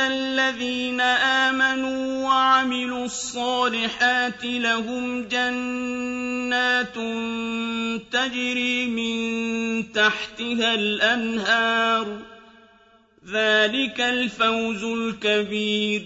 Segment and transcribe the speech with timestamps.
[0.00, 6.94] الذين آمنوا وعملوا الصالحات لهم جنات
[8.12, 12.18] تجري من تحتها الأنهار
[13.32, 16.02] ذلك الفوز الكبير.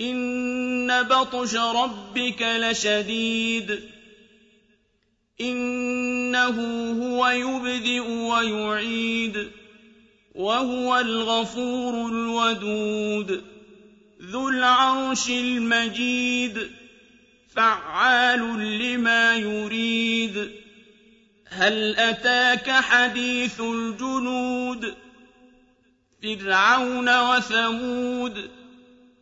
[0.00, 3.80] إن بطش ربك لشديد.
[5.40, 6.56] إنه
[7.02, 9.61] هو يبدئ ويعيد.
[10.34, 13.44] وهو الغفور الودود.
[14.22, 16.70] ذو العرش المجيد
[17.54, 18.40] فعال
[18.78, 20.50] لما يريد.
[21.48, 24.94] هل أتاك حديث الجنود؟
[26.22, 28.50] فرعون وثمود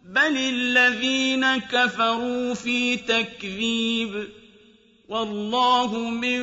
[0.04, 4.28] بل الذين كفروا في تكذيب.
[5.08, 6.42] والله من